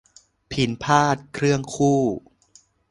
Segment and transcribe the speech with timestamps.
[0.51, 2.01] พิณพาทย์เครื่องคู่